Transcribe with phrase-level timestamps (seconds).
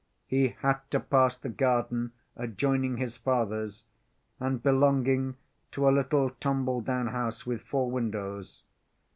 [0.25, 3.83] He had to pass the garden adjoining his father's,
[4.39, 5.35] and belonging
[5.73, 8.63] to a little tumbledown house with four windows.